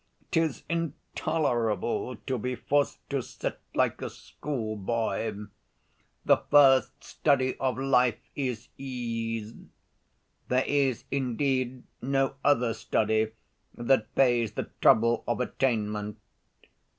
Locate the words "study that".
12.73-14.15